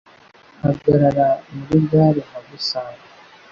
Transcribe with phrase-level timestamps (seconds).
[0.63, 3.05] Hagarara muri gare mpagusange